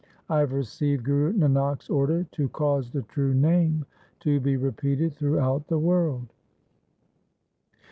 [0.27, 3.85] I have received Guru Nanak's order to cause the true Name
[4.21, 6.33] to be repeated throughout the world.'